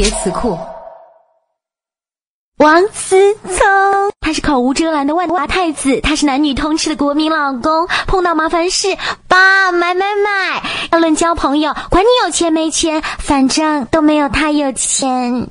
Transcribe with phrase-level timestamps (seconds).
[0.00, 0.56] 别词库
[2.58, 3.58] 王思聪。
[4.20, 10.62] 他是口无遮拦的万华太子他是男女通吃的国民老公碰到麻烦事爸买买买。
[10.92, 15.50] 要论交朋友管你有钱没钱反正都没有他有钱。